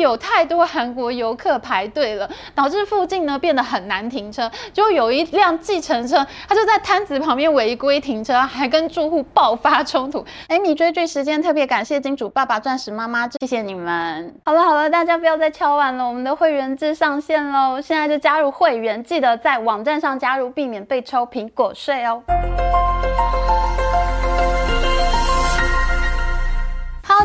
[0.00, 4.50] 有太多韩国游客排队了， 导致附近呢变得很难停车。
[4.72, 10.24] 就有一辆计程车，他就在摊子旁边违规停车，还跟住户爆发冲突。
[10.48, 14.34] Amy 追剧时间特别感谢金主爸爸、钻石妈妈，谢谢你们。
[14.44, 22.22] 好了好了，大家不要再敲碗了，我们的会员制上线喽，现在就加入会员，记得在网站上加入，避免被抽苹果税哦。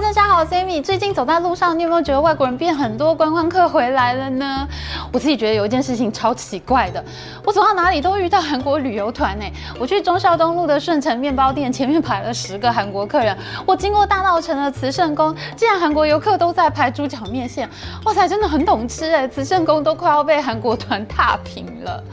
[0.01, 0.83] 大家好，我是 Amy。
[0.83, 4.67] 最近走在路上，你有没有觉得外国人变很多，观光客回来了呢？
[5.09, 7.01] 我自己觉得有一件事情超奇怪的，
[7.45, 9.45] 我走到哪里都遇到韩国旅游团呢。
[9.79, 13.35] 我去忠孝东路的顺成面包店，前面排了十个韩国客人。
[13.65, 17.67] 我经过大稻城的慈圣宫，竟然韩国游客都在排猪脚面线。
[18.03, 19.25] 哇塞，真的很懂吃哎！
[19.25, 22.03] 慈圣宫都快要被韩国团踏平了。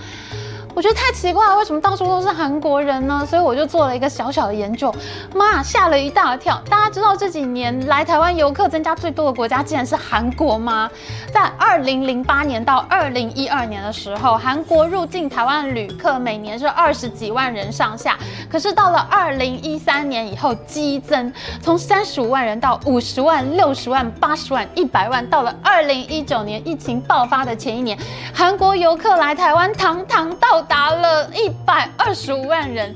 [0.74, 3.26] 我觉得太奇怪了，为什么到处都是韩国人呢？
[3.28, 4.92] 所以我就做了一个小小的研究，
[5.34, 6.60] 妈，吓了一大跳。
[6.68, 10.90] 大家知道这几年来台湾游客增加最多的国家竟然是韩国吗？
[11.30, 18.16] 在二零零八年到二零一二年的时候，韩国入境台湾旅客每年是二十几万人上下。
[18.50, 25.22] 可是到了二零一三年以后激增，从三十五万人到五十万、六十万、八十万、一百万。
[25.28, 27.96] 到了二零一九年疫情爆发的前一年，
[28.32, 30.61] 韩国游客来台湾堂堂到。
[30.62, 32.94] 达了一百二十五万人，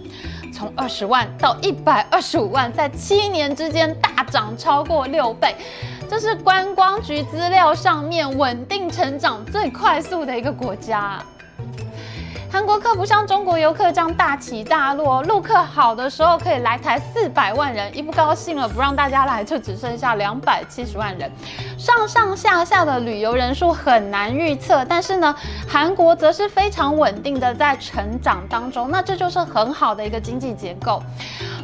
[0.53, 5.55] 从二十万到一百二十五万，在七年之间大涨超过六倍，
[6.08, 11.23] 这是观光局资料上面稳定成长最快速的一个国家。
[12.50, 21.30] 韩国客不像中国游客这样大起大落，陆客好的时候可以来台四百万人，一不高兴了不让大家来，就只剩下两百七十万人，
[21.77, 24.84] 上上下下的旅游人数很难预测。
[24.86, 25.34] 但是呢，
[25.69, 31.02] 韩国则是非常稳定的在成长当中，那这就是很好的一个经济结构。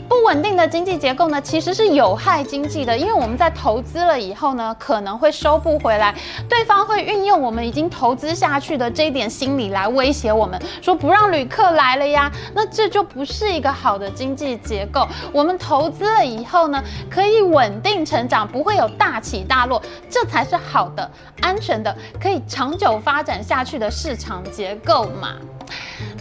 [0.09, 6.15] 不稳定的经济结构呢，其实是有害经济的，因为我们在投资了以后呢，可能会收不回来，
[6.49, 15.07] 对方会运用我们已经投资下去的这一点心理来威胁我们，说不让旅客来了呀，那这就不是一个好的经济结构。
[15.33, 21.11] 我们投资了以后呢，可以稳定成长，不会有大起大落，这才是好的、
[21.41, 25.37] 安全的、可以长久发展下去的市场结构嘛。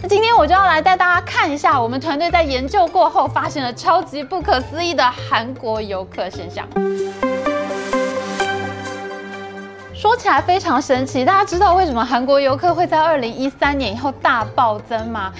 [0.02, 6.68] 那今天我就要来带大家看一下，我们团队在研究过后发现了超级不可思议的韩国游客现象。
[10.02, 15.32] 说起来非常神奇，大家知道为什么韩国游客会在二零一三年以后大暴增吗？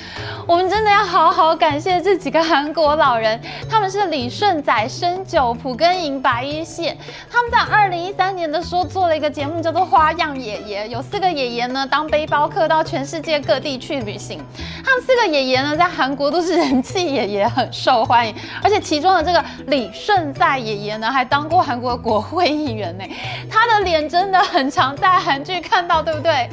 [0.47, 6.97] 我们真的要好好感谢这几个韩国老人，他们是李顺宰、申九、朴根寅、白一谢。
[7.29, 14.41] 他们在二零一三年的时候做了一个节目，叫做《花样爷爷》，有四个爷爷呢当背包客到全世界各地去旅行。
[14.85, 18.33] 他们四个爷爷呢在韩国都是人气爷爷，很受欢迎。
[18.63, 23.05] 而且其中的这个李顺宰爷爷呢，还当过韩国国会议员呢，
[23.51, 24.41] 他的脸真的。
[24.53, 26.49] 很常在韩剧看到，对不对？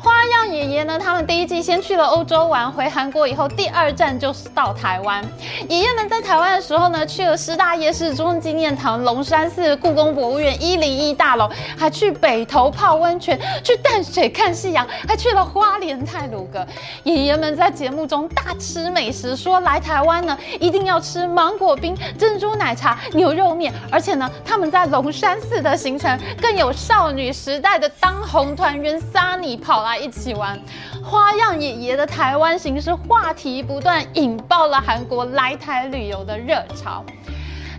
[0.00, 0.96] 花样爷爷呢？
[0.96, 5.24] 他们第一季先去了欧洲玩，回韩国以后，第二站就是到台湾。
[5.68, 16.64] 爷爷们在台湾的时候呢，去了师大夜市、中正纪念堂、龙山寺、故宫博物院、一零一大楼，还去北投泡温泉，去淡水看夕阳，还去了花莲太鲁阁。
[17.02, 30.60] 爷爷们在节目中大吃美食，说来台湾呢一定要吃芒果冰、珍珠奶茶、牛肉面，而且呢他们在龙山寺的行程更有少女时代的当红团员 Sunny 跑来一起玩
[31.02, 37.02] 花样爷爷的台湾行式话题不断，引爆了韩国来台旅游的热潮。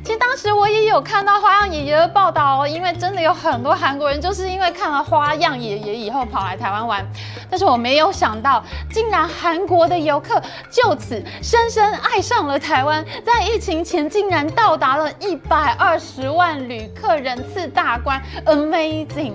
[0.04, 7.06] 其实当时我也有看到花样爷爷的报道哦，因为真的有很多韩国人就是因为看了花样爷爷以后跑来台湾玩。
[7.48, 19.34] 但是我没有想到，竟然韩国的游客就此深深爱上了台湾，在疫情前竟然到达了一百二十万旅客人次大关，Amazing！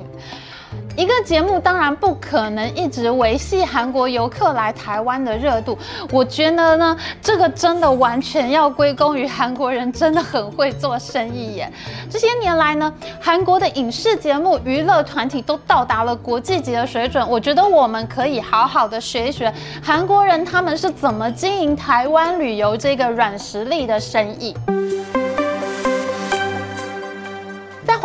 [0.97, 5.77] 一个节目当然不可能一直维系韩国游客来台湾的热度，
[6.11, 11.73] 我觉得呢，这个真的完全要归功于韩国人真的很会做生意耶。
[12.09, 19.53] 这些年来呢，韩国的影视节目、娱乐团体都到达了国际级的水准，我觉得我们可以好好的学一学
[19.83, 24.55] 韩国人他们是怎么经营台湾旅游这个软实力的生意。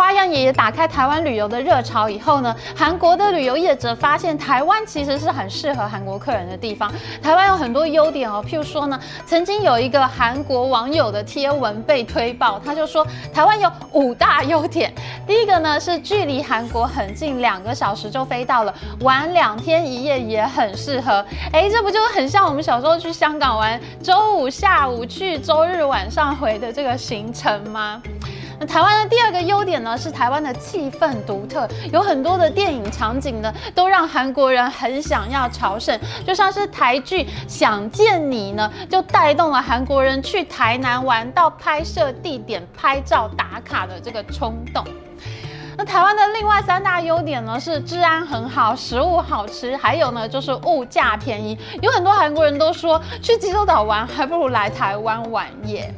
[0.09, 6.91] 花样爷爷打开台湾旅游的热潮以后呢，韩国的旅游业者发现台湾其实是很适合韩国客人的地方。
[7.21, 14.91] 台湾有很多优点哦，譬如说呢，曾经有一个韩国网友的贴文被推爆，他就说台湾有五大优点。
[15.27, 21.23] 第一个呢是距离韩国很近，两个小时就飞到了，玩两天一夜也很适合。
[21.53, 28.01] 哎，这不就很像我们小时候去香港玩，周五下午去，周日晚上回的这个行程吗？
[28.59, 35.97] 那台湾的第二个优点呢，是台湾的气氛独特，有很多的电影场景呢，都让韩国人很想要朝圣。
[36.27, 44.83] 就像是台剧《想见你》呢，就带动了韩国人去台南玩，到拍摄地点拍照打卡的这个冲动。
[45.77, 51.57] 那台湾的另外三大优点呢，是治安很好，食物好吃，还有呢就是物价便宜。
[51.81, 55.93] 有很多韩国人都说，去济州岛玩还不如来台湾玩耶。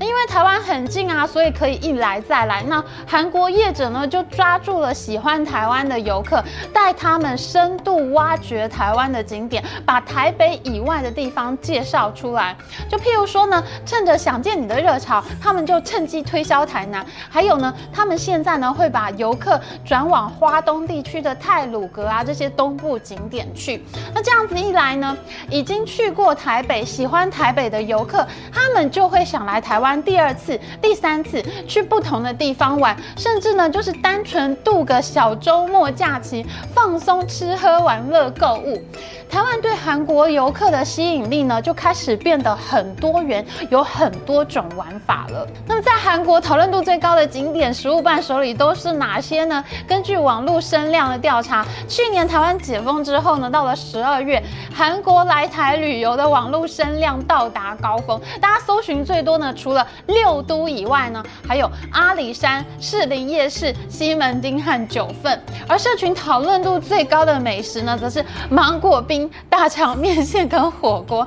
[0.00, 2.62] 因为台湾很近啊，所以可以一来再来。
[2.62, 6.42] 那韩国业者呢，就抓住了喜欢台湾的游客，
[6.72, 12.56] 带他们深度挖掘台湾的景点，把台北以外的地方介绍出来。
[12.88, 17.04] 就譬如说呢，趁着想见你的热潮，他们就趁机推销台南。
[17.28, 23.84] 还有呢，他们现在呢会把游客转往花东地区的太鲁阁啊这些东部景点去。
[24.14, 25.14] 那这样子一来呢，
[25.50, 29.89] 已经去过台北、喜欢台北的游客，他们就会想来台湾。
[29.90, 38.80] 玩第二次、第三次去不同的地方玩，甚至呢就是单纯度个小周末假期，放松、吃喝玩乐、购物。
[39.28, 45.46] 台湾对韩国游客的吸引力呢，就开始变得很多元，有很多种玩法了。
[45.66, 49.64] 那么在韩国讨论度最高的景点食物伴手礼都是哪些呢？
[49.88, 54.40] 根据网络声量的调查，去年台湾解封之后呢，到了十二月，
[54.72, 65.40] 韩国来台旅游的网络声量到达高峰，大家搜寻最多呢，除了六都以外呢，还有阿里山、士林夜市、西门町和九份。
[65.68, 69.30] 而社群讨论度最高的美食呢，则是芒果冰。
[69.48, 71.26] 大肠面线跟火锅，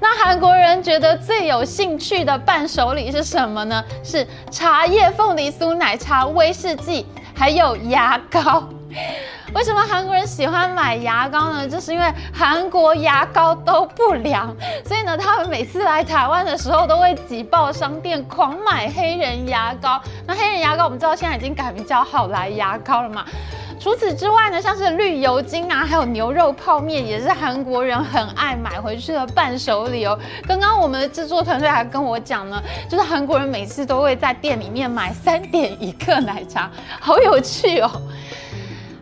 [0.00, 3.82] 那韩国人觉得最有兴趣的伴手礼是什么呢？
[4.02, 8.68] 是茶叶、凤梨酥、奶茶、威士忌，还有牙膏。
[9.54, 11.68] 为什么韩国人喜欢买牙膏呢？
[11.68, 14.54] 就是因为韩国牙膏都不良，
[14.84, 20.00] 所以呢，他们每次来台湾的时候都会挤爆商店，狂买黑人牙膏。
[20.26, 23.24] 那黑人牙膏我们知道现在已经改名叫好来牙膏了嘛。
[23.80, 30.18] 除此之外呢，像是绿油精啊，还有牛肉泡面，也是韩国人很爱买回去的伴手礼哦。
[30.46, 36.70] 刚刚我们的制作团队还跟我讲呢，就是韩国人每次都会在店里面买三点一克奶茶，
[37.00, 37.90] 好有趣哦。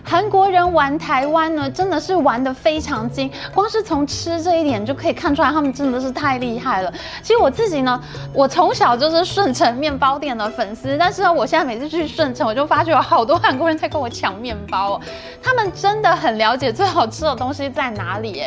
[0.08, 6.90] 韩国人玩台湾呢，真的是玩得非常精，光是从吃这一点就可以看出来，他们真的是太厉害了。
[7.22, 8.00] 其实我自己呢，
[8.32, 14.99] 我从小就是顺成面包店的粉丝，但是呢，我现在每次去顺城，我就发觉有好多韩国人在跟我抢面包。
[15.43, 18.44] 他们真的很了解最好吃的东西在哪里。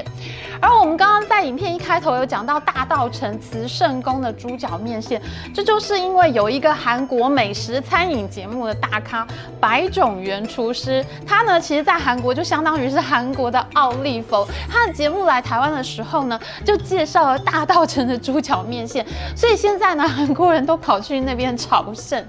[0.60, 5.22] 而我们刚刚在影片一开头有讲到大稻埕慈圣宫的猪脚面线，
[5.54, 9.26] 这就是因为有一个韩国美食餐饮节目的大咖
[9.60, 11.51] 白种元厨师，他呢。
[11.52, 14.48] 那其实，在韩国就相当于是韩国的奥利佛。
[14.70, 19.06] 他的节目来台湾的时候呢，就介绍了大稻城的猪脚面线，
[19.36, 22.26] 所以现在呢，韩国人都跑去那边朝圣。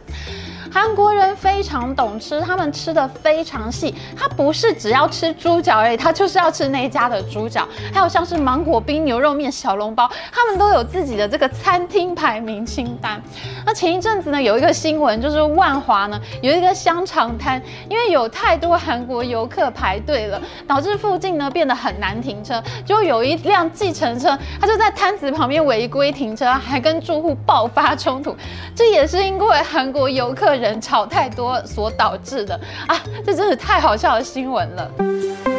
[0.73, 3.95] 韩国人非常懂吃，他们吃的非常细。
[4.17, 7.69] 他不是只要吃猪脚而已，他就是要吃那一家的猪脚。
[7.93, 13.21] 还有像是芒果冰、牛肉面、小笼包，他们都有自己的这个餐厅排名清单。
[13.67, 17.61] 那前一阵子呢，有一个新闻，就是万华呢有一个香肠摊，
[17.91, 22.63] 因为有太多韩国游客排队了，导致附近呢变得很难停车。
[22.87, 28.35] 就有一辆计程车，他就在摊子旁边违规停车，还跟住户爆发冲突。
[28.75, 35.52] 这也是因为韩国游客人吵太多所导致的啊，这真是太好笑的新闻了。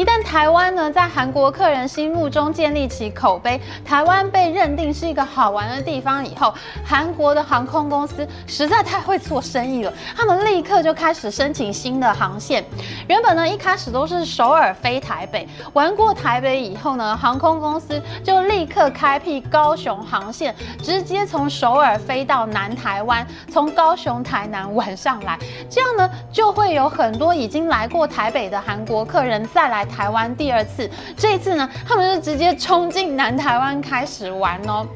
[0.00, 12.64] 一旦台湾呢在韩国客人心目中建立起口碑，台湾被认定是一个好玩的地方以后，韩国的航空公司实在太会做生意了，他们立刻就开始申请新的航线。
[13.08, 25.38] 原本呢一开始都是首尔飞台北，玩过台北以后呢，航空公司就立刻开辟高雄航线，直接从首尔飞到南台湾，从高雄台南玩上来，
[25.68, 29.86] 这样呢就会有很多已经来过台北的韩国客人再来。
[29.90, 34.86] 台湾第二次，这一次呢，他们是直接冲进南台湾开始玩哦。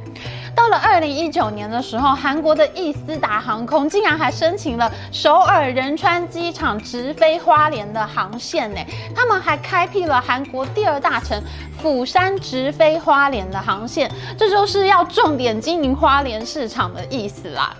[0.57, 8.81] 到了二零一九年的时候，韩国的易斯达航空竟然还申请了首尔仁川机场直飞花莲的航线呢。
[9.17, 11.43] 他们还开辟了韩国第二大城
[11.83, 14.09] 釜山直飞花莲的航线，
[14.39, 17.75] 这就是要重点经营花莲市场的意思啦。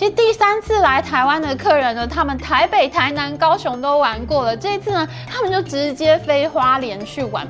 [0.00, 7.46] 其实第三次来台湾的客人呢，他们台北、台南、高雄都玩过了，这次呢，他们就直接飞花莲去玩。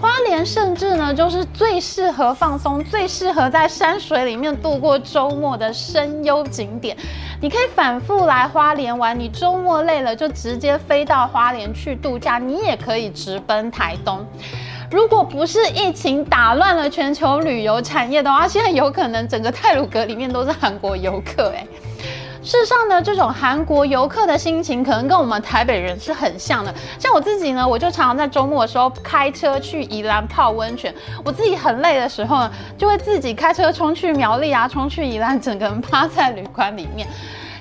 [0.00, 6.96] 花莲甚至呢，就是最适合放松、最适合在山水里面度过周末的声优景点。
[7.40, 14.26] 你可以反复来花莲玩，你周末累了就直接飞到花莲去度假，你也可以直奔台东。
[14.90, 21.64] 如果不是疫情打乱了全球旅游产业的话，现在有可能整个太鲁阁里面都是韩国游客哎。
[22.42, 26.74] 事实上呢，这种韩国游客的心情可能跟我们台北人是很像的。
[26.98, 30.92] 像我自己呢，我就常常在周末的时候开车去宜兰泡温泉。
[31.24, 37.06] 我自己很累的时候呢，就会自己开车冲去苗栗啊，冲去宜兰，整个人趴在旅馆里面。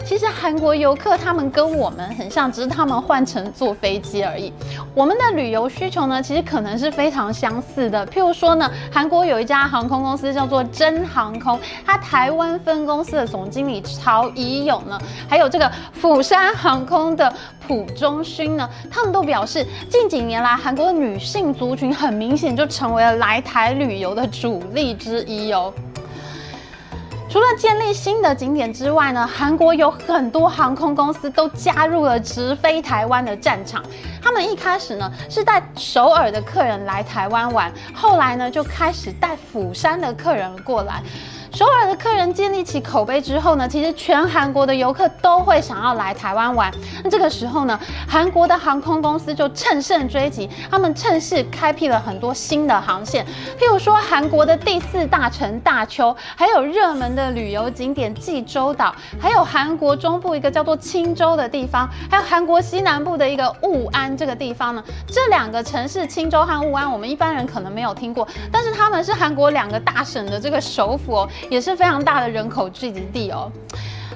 [0.05, 4.51] 其实韩国游客他们跟我们很像，只是他们换成坐飞机而已。
[4.93, 8.05] 我们的旅游需求呢，其实可能是非常相似的。
[8.07, 17.33] 譬如说呢，韩国有一家航空公司叫做真航空，它台湾分公司的总经理曹怡勇呢，还有这个釜山航空的
[17.65, 25.73] 朴忠勋呢，他们都表示，近几年来韩国女性族群很明显就成为了来台旅游的主力之一哦。
[27.31, 33.81] 除了建立新的景点之外呢，韩国有很多航空公司都加入了直飞台湾的战场。
[34.21, 41.01] 他们一开始呢是带首尔的客人来台湾玩，后来呢就开始带釜山的客人过来。
[41.53, 46.71] 首尔的客人建立起口碑之后呢，其实全韩国的游客都会想要来台湾玩。
[47.03, 47.77] 那这个时候呢，
[48.07, 53.25] 韩国的航空公司就乘胜追击，他们趁势开辟了很多新的航线，
[53.59, 64.81] 譬如说韩国的第四大城大邱，还有热门的旅游景点济州岛，还有韩国中部一个叫做清州的地方，还有韩国西南部的一个雾安这个地方呢。
[65.05, 71.29] 这两个城市清州和雾安，我们一般人可能没有听过，但是他们是韩国两个大省的这个首府哦。
[71.49, 73.51] 也是非常大的人口聚集地哦。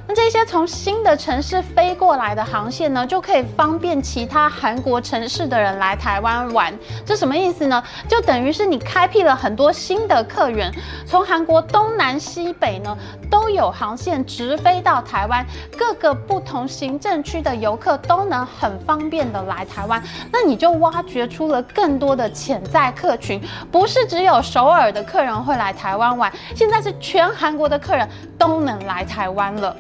[0.07, 6.71] 那这些从新的城市飞过来的航线呢，就可以方便其他韩国城市的人来台湾玩。
[7.03, 7.83] 这什么意思呢？
[8.07, 10.71] 就等于是你开辟了很多新的客源，
[11.07, 12.95] 从韩国东南西北呢
[13.31, 15.43] 都有航线直飞到台湾，
[15.75, 20.01] 各个不同行政区的游客都能很方便的来台湾。
[20.31, 28.07] 那你就挖掘出了更多的潜在客群，不是只有首尔的客人会来台湾玩，现在是全韩国的客人
[28.37, 29.75] 都能来台湾了。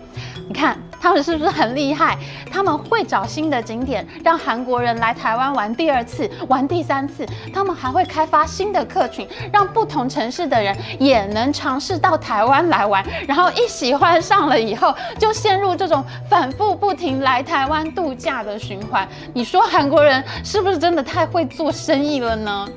[0.47, 2.17] 你看他们是不是很厉害？
[2.51, 7.25] 他们会找新的景点，让韩国人来台湾玩第二次、玩第三次。
[7.53, 13.03] 他们还会开发新的客群，让不同城市的人也能尝试到台湾来玩。
[13.27, 19.07] 然后一喜欢上了以后，就陷入这种反复不停来台湾度假的循环。
[19.33, 22.67] 你说韩国人是不是真的太会做生意了呢？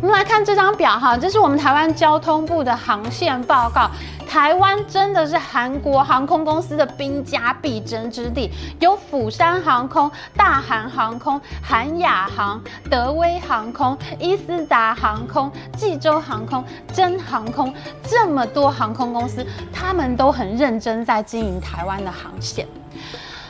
[0.00, 3.90] 我们来看这张表哈，这是我们台湾交通部的航线报告。
[4.28, 16.62] 台湾真的是韩国航空公司的兵家必争之地，有釜山航空、大韩航空、韩亚航、德威航空、伊斯达航空、济州航空、
[16.92, 17.74] 真航空，
[18.04, 22.68] 这么多航空公司，他们都很认真在经营台湾的航线。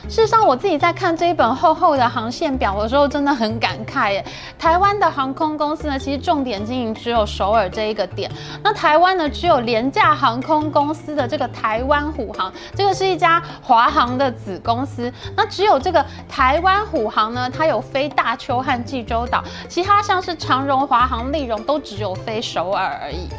[0.09, 4.25] 事实上，我自己在看这一本厚厚的航线表的时候，真的很感慨耶。
[4.57, 8.29] 台湾的航空公司呢，其实重点经营只有首尔这一个点。
[8.63, 15.13] 那台湾呢，只有廉价航空公司的这个台湾虎航，这个是一家华航的子公司。
[15.37, 23.29] 那只有这个台湾虎航呢，它有飞大邱和济州岛，其他像是长荣、华航、立荣都只有飞首尔而已。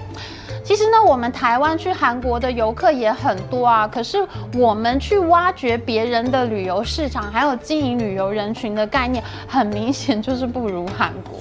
[0.71, 4.25] 其实呢，我们台湾去韩国的游客也很多啊，可是
[4.55, 11.41] 我们去挖掘别人的旅游市场，还有经营旅游人群的概念，很明显就是不如韩国。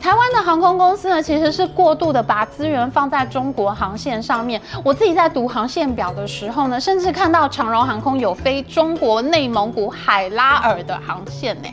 [0.00, 4.58] 台湾的航空公司呢，其实是过度的把资源放在中国航线上面。
[4.82, 11.68] 我自己在读航线表的时候呢，甚至看到长荣航空有飞中国内蒙古海拉尔的航线呢。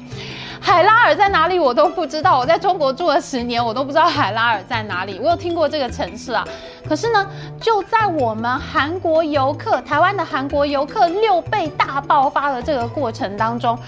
[0.67, 1.57] 海拉尔在哪里？
[1.57, 2.37] 我都不知道。
[2.37, 5.17] 我在中国住了十年，我都不知道海拉尔在哪里。
[5.23, 6.45] 我有听过这个城市啊，
[6.85, 7.25] 可是呢，
[7.57, 13.79] 就在我们韩国游客、台湾的韩国游客六倍大爆发的这个过程当中。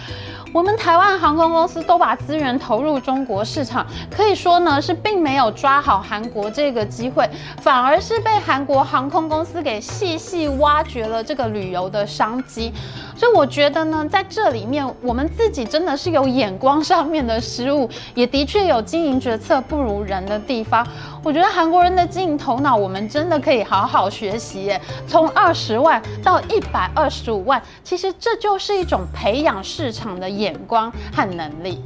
[0.52, 7.30] 我们台湾航空公司都把资源投入中国市场，可以说呢是并没有抓好韩国这个机会，
[7.62, 12.74] 反而是被韩国航空公司给细细挖掘了这个旅游的商机。
[13.20, 20.88] 所以我觉得呢，在这里面我们自己真的是有眼光上面的失误，也的确有经营决策不如人的地方。
[21.22, 24.74] 我觉得韩国人的经营头脑，我们真的可以好好学习。
[25.06, 31.84] 从二十万到一百二十五万，其实这就是一种培养市场的眼光和能力。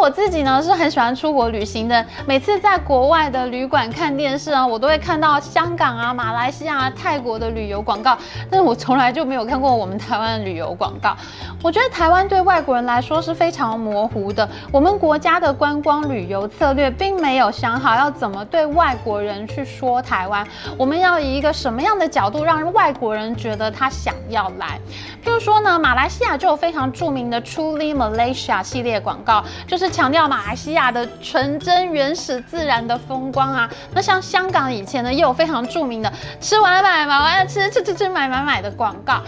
[0.00, 8.16] 我自己呢是很喜欢出国旅行的，每次在国外的旅馆看电视啊，我都会看到香港啊、马来西亚啊、泰国的旅游广告，
[8.50, 11.14] 但是我从来就没有看过我们台湾的旅游广告。
[11.62, 20.46] 我觉得台湾对外国人来说是非常模糊的，我们国家的观光旅游策略并没有想好要怎么对外国人去说台湾，
[20.78, 24.80] 我们要以一个什么样的角度让外国人觉得他想要来？
[25.22, 29.44] 譬如说呢，马来西亚就有非常著名的 Truly Malaysia 系列广告。
[29.66, 33.68] 就是强调马来西亚的纯真、原始、自然的风光啊。
[33.92, 39.20] 那像香港以前呢，也有非常著名的吃完买买完吃吃吃吃买买买的广告。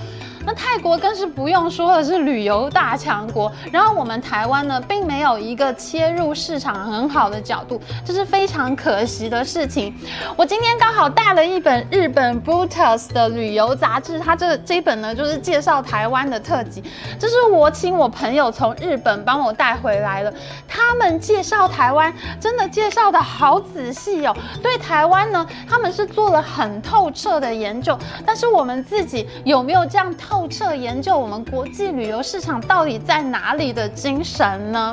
[0.45, 9.95] 那泰国更是不用说了是旅游大强国，然后我们台湾呢，并没有一个切入市场很好的角度，这是非常可惜的事情。
[10.37, 16.83] 我今天刚好带了一本日本 Brutus 的旅游杂志，它这这一本呢，就是介绍台湾的特辑，
[17.19, 20.33] 这是我请我朋友从日本帮我带回来的。
[20.67, 27.97] 他们介绍台湾，真的介绍的好仔细哦，对台湾呢，他们是做了很透彻的研究，
[28.27, 30.13] 但是我们自己有没有这样？
[30.33, 34.91] 透彻研究我们国际旅游市场到底在哪里的精神呢？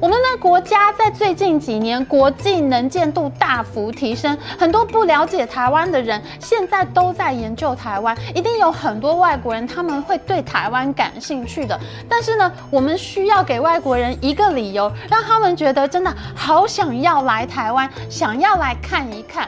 [0.00, 11.78] 我们的国家在最近几年国际能见度大幅提升，很多不了解台湾的人现在都在研究台湾，一定有很多外国人他们会对台湾感兴趣的。
[12.08, 19.46] 但是呢，我们需要给外国人一个理由，让他们觉得真的好想要来台湾，想要来看一看。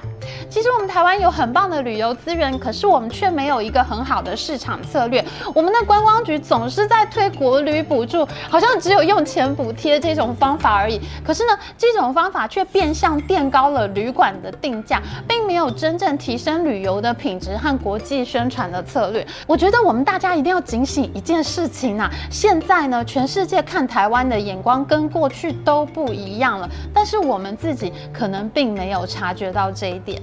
[0.49, 5.25] 其实我们台湾有很棒的旅游资源，可是我们却没有一个很好的市场策略。
[5.55, 11.01] 我们的观光局总是在推国旅补助，好像只有用钱补贴这种方法而已。
[11.25, 19.27] 可是呢，这种方法却变相垫高了旅馆的定价，并没有真正提升旅游的品质和国际宣传的策略。
[19.47, 22.11] 我觉得我们大家一定要警醒一件事情啊！
[22.31, 30.14] 现在呢，全世界看台湾的眼光跟过去都不一样了，但是我们自己可能并没有察觉到这一点。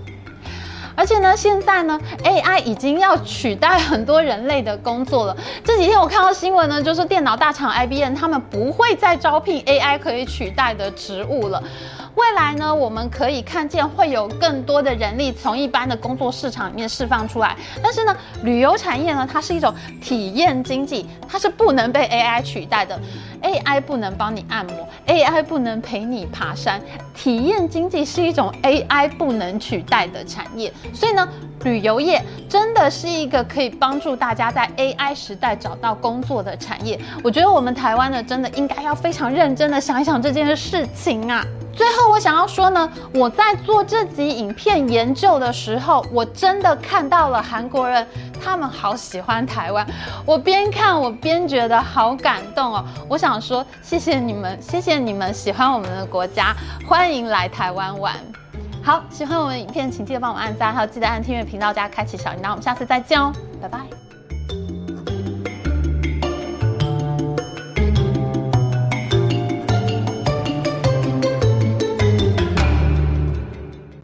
[0.96, 5.36] 而且呢，现在呢，AI 已经要取代很多人类的工作了。
[5.64, 11.62] 这几天我看到新闻呢，就是电脑大厂 IBM 他们不会再招聘 AI 可以取代的职务了。
[12.16, 17.56] 未来呢，我们可以看见会有更多的人力从一般的工作市场里面释放出来。
[17.82, 23.00] 但是呢，旅游产业呢，它是一种体验经济，它是不能被 AI 取代的。
[23.42, 26.80] AI 不能帮你按摩，AI 不能陪你爬山。
[27.16, 30.72] 体验经济是一种 AI 不能取代的产业。
[30.94, 31.28] 所以呢，
[31.64, 37.00] 旅游业真的是一个可以帮助大家在 AI 时代找到工作的产业。
[37.24, 41.44] 我觉得我们台湾呢，真的应该要非常认真的想一想这件事情啊。
[41.74, 48.06] 最后，我想要说呢，我在做这集影片研究的时候，我真的看到了韩国人，
[48.44, 49.86] 他们好喜欢台湾。
[50.26, 52.86] 我边看我边觉得好感动哦。
[53.08, 56.56] 我想说，谢谢你们，谢谢你们喜欢我们的国家，
[56.88, 58.14] 欢迎来台湾玩。
[58.84, 62.50] 好，喜欢我们影片，请记得帮我按赞，还有记得按订阅频道加开启小铃铛。
[62.50, 63.32] 我们下次再见哦，
[63.62, 64.01] 拜拜。